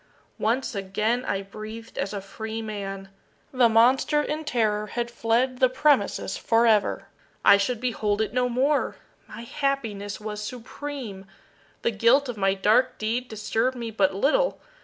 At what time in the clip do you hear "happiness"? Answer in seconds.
9.43-10.19